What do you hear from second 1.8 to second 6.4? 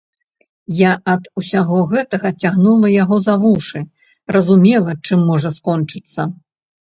гэтага цягнула яго за вушы, разумела, чым можа скончыцца.